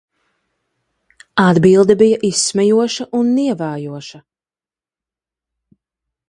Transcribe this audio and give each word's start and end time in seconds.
Atbilde 1.43 1.95
bija 1.99 2.19
izsmejoša 2.29 3.07
un 3.19 3.29
nievājoša. 3.35 4.21